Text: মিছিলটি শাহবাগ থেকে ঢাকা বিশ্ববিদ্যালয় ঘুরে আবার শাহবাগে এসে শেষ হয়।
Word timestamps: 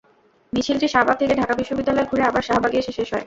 মিছিলটি 0.53 0.87
শাহবাগ 0.87 1.15
থেকে 1.17 1.33
ঢাকা 1.35 1.53
বিশ্ববিদ্যালয় 1.53 2.07
ঘুরে 2.11 2.23
আবার 2.23 2.43
শাহবাগে 2.43 2.77
এসে 2.77 2.91
শেষ 2.91 3.07
হয়। 3.07 3.19